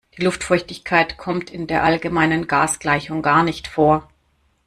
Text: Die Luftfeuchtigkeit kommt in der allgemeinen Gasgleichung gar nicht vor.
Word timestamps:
Die 0.17 0.23
Luftfeuchtigkeit 0.23 1.15
kommt 1.19 1.51
in 1.51 1.67
der 1.67 1.83
allgemeinen 1.83 2.47
Gasgleichung 2.47 3.21
gar 3.21 3.43
nicht 3.43 3.67
vor. 3.67 4.09